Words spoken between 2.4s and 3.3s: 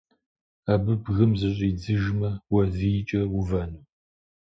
уэ вийкӀэ